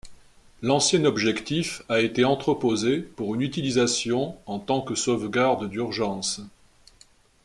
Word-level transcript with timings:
L'ancien 0.63 1.05
objectif 1.05 1.83
a 1.87 2.01
été 2.01 2.25
entreposé 2.25 3.01
pour 3.01 3.35
une 3.35 3.41
utilisation 3.41 4.35
en 4.47 4.57
tant 4.57 4.81
que 4.81 4.95
sauvegarde 4.95 5.69
d'urgence. 5.69 6.41